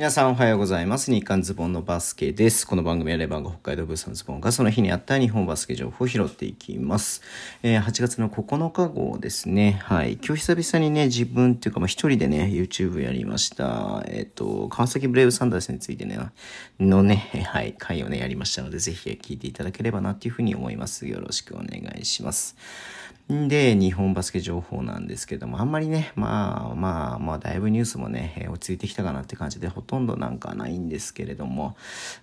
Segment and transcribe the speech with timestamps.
[0.00, 1.12] 皆さんおはようございます。
[1.12, 2.66] 日刊ズボンのバスケです。
[2.66, 7.20] この番組はレバンが北海道ブースのズボンがその日にあった日本バスケ情報を拾っていきます。
[7.62, 9.78] えー、8月の9日号ですね。
[9.82, 10.14] はい。
[10.14, 14.02] 今日久々にね、自分っていうか、まあ一人でね、YouTube やりました。
[14.06, 16.18] えっ、ー、と、川崎ブレイブサンダースについてね、
[16.78, 21.08] のね、はい、回をね、やりましたので、ぜひ聞いていただければなっていうふうに思います。
[21.08, 22.56] よろしくお願いします。
[23.30, 31.76] で、日本バスケ情報なんですけども、あんまりね、まあまあまあ、だいぶニュースもね、落ち着いてきたかなって感じで、ほとんどなんかないんですけれども、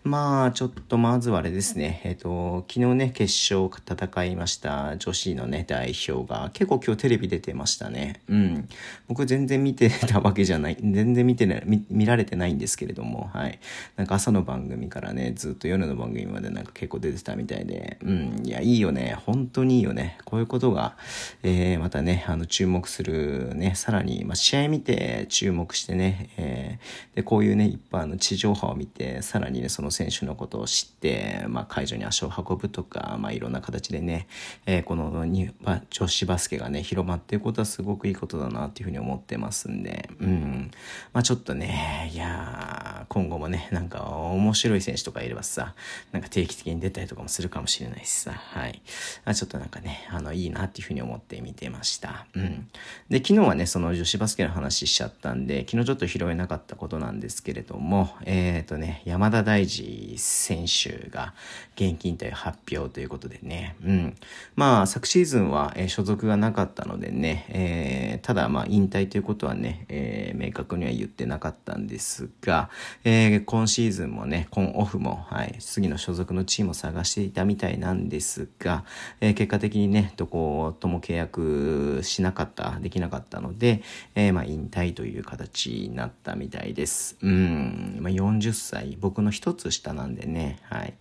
[0.05, 8.21] まあ、ちょっとまずはあれですね、えっ、と、昨日ね、決勝戦いました女子のね、代表が、結構今日テレビ出てましたね。
[8.29, 8.69] うん。
[9.09, 13.59] 僕全然見てたわけじゃない、全然見てない、見見られてないんですけれども、はい。
[13.97, 18.43] なんか朝の番組からね、ずっと夜の番組までなんか結構出てたみたいで、うん。
[18.45, 19.17] いや、いいよね。
[19.25, 20.19] 本当にいいよね。
[20.23, 20.95] こういうことが、
[21.43, 34.27] えー、またね、あの、注目するね、さらに、まあ、試合見て注目してね、えー、で、こういうね、一般の地上波を見て、さらにね、その選手のことを知って、まあ、会場に足を運ぶとか、まあ、いろんな形でね、
[34.65, 35.51] えー、このに、
[35.89, 40.71] 女子バスケがね、広まっていくことはすごくいいことだなっていうふうに思ってますんで、うん。
[41.13, 45.75] まあ、ちょっとね、いや今後もね、なんか面白い選手とかいればさ、
[46.11, 48.81] なんか定期的に出たりとかもするかもしれないしさ、はい。
[49.25, 52.25] あちょっとなんかね、あの、いいなっていうふうに思ってってみてました。
[52.33, 52.69] うん。
[53.09, 61.33] で、昨日はね、その女子バスケの話しちゃったんで、昨日ちょっと拾えなかったことなんですけれども、えっ、ー、とね、山田大二選手が
[61.75, 64.15] 現金退発表ということでね、うん。
[64.55, 72.69] まあ、昨シーズンは、えー、所属がなかったのでね、えー、ただまあ、引退ということはね、えー、明確には言ってなかったんですが、
[73.03, 78.83] えー、今シーズンもね、今オフも、はい、次の所属のチームを探していたみたいなんですが、
[79.21, 83.81] えー、結果的にね、どことも契約しなかった、できなかったので、
[84.15, 87.17] えー、まあ、引退という形になったみたいです。
[87.21, 87.97] うん、うん。
[87.99, 90.93] まあ、40歳、僕の一つ下なんでね、はい。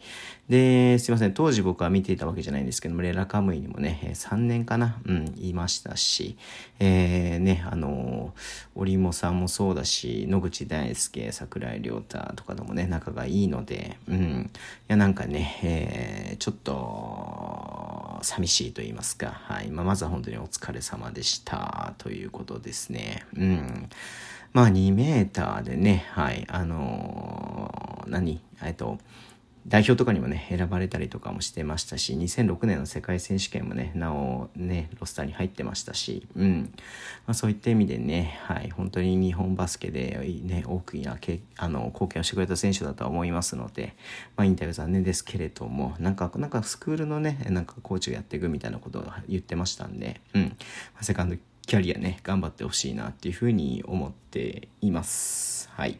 [0.48, 6.36] で、すいません、当時僕は見ていたわけじゃないんですけども、レラカムイにもね、3年かな、うん、いましたし、
[6.80, 8.34] えー、ね、あの、
[8.74, 19.70] 織茂さんもそうだし、野口大輔、桜井亮太とかでもね、仲がいいので、うん、いや、なんかね、えー、ちょっと、寂しいと言いますか、はい。
[19.70, 23.24] まあ、まずは本当にお疲れ様でした、ということですね。
[23.36, 23.88] うん。
[24.56, 28.96] まあ、2メーターでね、はい、あのー、何えっと、
[29.66, 36.72] 代表とかにもね、選ばれたりとかもしてましたし、2006年の世界選手権もね、なおね、ロスターに入ってましたし、うん。
[37.26, 43.94] まあ、そういった意味でね、はい、本当に日本バスケでね、大きなけあの貢献をしてくれた選手だとは思いますので、
[44.38, 50.42] まあ、インタビュー残念ですけれども、なんか、なんかスクールのね、なんかコーチをやっていくみたいなことを言ってましたんで、うん。
[50.44, 50.50] ま
[51.00, 55.68] あ、セカンドキャリアね、頑張ってほしいなっていうふうに思っています。
[55.72, 55.98] はい。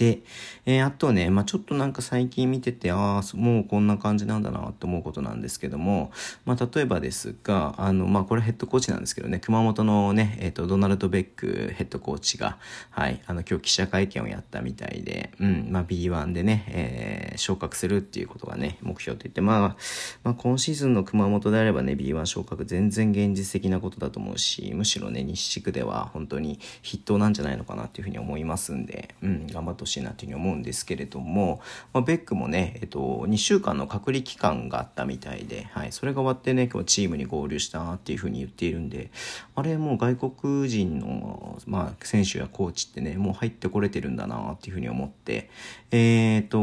[0.00, 0.20] で、
[0.64, 6.10] えー、あとね、まあ、ちょっとなんか最近見てて、ああ、もうこんな感じなんだなって思うことなんですけども、
[6.46, 12.56] まあ、例えばですが、あの、まあ、これヘッドコーチなんですけどね、熊本のね、えっ、ー、と、ドナルド・ベックヘッドコーチが、
[12.88, 19.76] はい、あの、今日記者会見をやったみたいで、うん、まあ、B1 でね、えー、昇格するっていうことがね、目標と言って、まあ、
[20.24, 31.60] まあ、今シーズンの熊本であればね、B1 昇格全然現実的なことだと思うし、むしろね、西地区では本当に筆頭なんじゃないのかなっていうふうに思いますんで、うん、頑張ってほしいなというふうに思うんですけれども、
[31.92, 39.10] まあ、ベックもね、えっと、2週間の隔離期間があったみたいで、はい、それが終わってね、今日チームに合流したっていうふうに言っているんで、
[39.54, 45.50] あれもう外国人の、まあ、選手やコーチってね、もう入ってこれてるんだなっていうふうに思って、
[45.90, 46.58] えっ、と、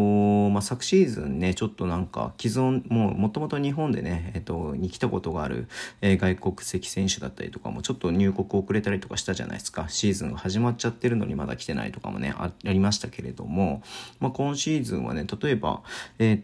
[0.49, 5.67] まあ、昨シーズンね、ちょっとなんか既存、もうもともと日本でね、えっ、と、に来たことがある、
[6.01, 9.89] えー、外国籍選手だったりとかもちょっと入国遅れたりとかしたじゃないですか。
[9.89, 13.81] シーズンが始まっちゃってるのにまだ来てないとかもね、ありましたしたけれども、
[14.19, 15.81] まあ、今シーズンはね、例えば、
[16.19, 16.41] えっ、ー、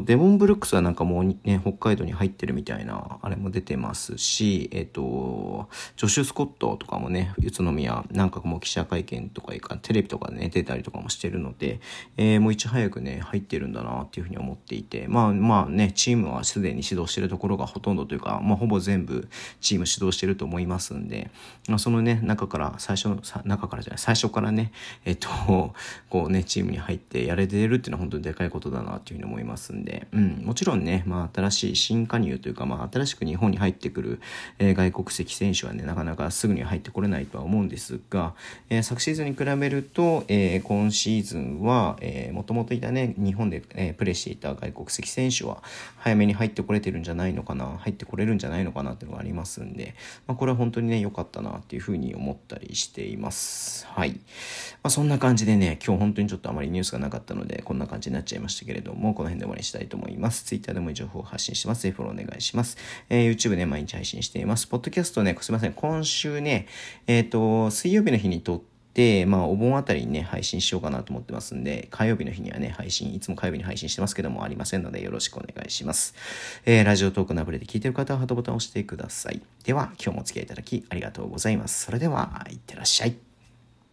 [0.00, 11.80] と、デモンブルックスはなんかもうね、北海道に入ってるみたいな、あれも出てますし、えっ、ー、と、ジョシュ・スコットとかもね、宇都宮、なんかもう記者会見とかいか、テレビとかでね、出たりとかもしてるので、
[12.16, 19.28] えー、もういち早くね、入ってるんだなっていうふうに思っていて、まあまあね、チームはすでに指導してるところがほとんどというか、まあほぼ全部
[19.60, 21.30] チーム指導してると思いますんで、
[21.68, 24.72] まあ、そのね、中から、最初の、中からじゃない、最初からね、
[25.04, 25.74] えっ、と、
[26.08, 34.20] こうね、チームに入ってやれてるっていうのは本当にでかいことだなっていうふうに思いますんで、うん、もちろんね、まあ新しい新加入というか、まあ新しく日本に入ってくる、
[34.58, 38.34] えー、外国籍選手はね、なかなかすぐに入ってこれないとは思うんですが、
[38.68, 45.62] えー、昨シーズンに比べると、えー、今シーズンは、えー、もともといたね、日本で、えー、プレーしていた外国籍選手は
[45.96, 49.94] 早めに入ってこれてるんじゃないのかな、入ってこれるんじゃないのかなっていうのがありますんで、
[50.26, 53.86] まあこれは本当にね、良かったなっていうふうに思ったりしています。
[53.86, 54.12] はい。
[54.82, 60.44] まあそんな感じでねね、今日本当にちょっとあまりニュースがなかったので、こんな感じになっちゃいましたけれども、この辺で終わりにしたいと思います。
[60.44, 61.82] Twitter でも情報を発信してます。
[61.82, 62.76] ぜひフォローお願いします。
[63.08, 64.66] えー、YouTube ね、毎日配信しています。
[64.66, 65.72] ポッドキャストね、すいません。
[65.72, 66.66] 今週ね、
[67.06, 76.14] えっ、ー、と、水曜日の日に撮って、で、まあ、お盆あたりにね、配信しようかなと思ってますんで、火曜日の日にはね、配信、いつも火曜日に配信してますけども、ありませんので、よろしくお願いします。
[76.66, 79.40] えー、ラジオトークのアプリで聞いてる方は、ハートボタンを押してください。
[79.64, 81.84] では、今日もお付き合いいただき、ありがとうございます。
[81.84, 83.29] それでは、いってらっしゃい。